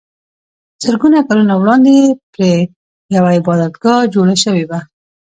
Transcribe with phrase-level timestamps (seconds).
[0.83, 1.95] زرګونه کلونه وړاندې
[2.33, 2.51] پرې
[3.15, 4.79] یوه عبادتګاه جوړه شوې وه.